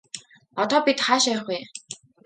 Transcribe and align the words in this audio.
Одоо 0.61 0.79
бид 0.85 0.99
хаашаа 1.05 1.33
явах 1.35 1.45
вэ? 1.49 1.59